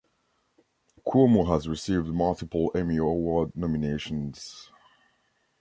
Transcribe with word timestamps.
Cuomo 1.05 1.45
has 1.47 1.67
received 1.67 2.07
multiple 2.07 2.71
Emmy 2.73 2.97
Award 2.97 3.51
nominations. 3.55 4.71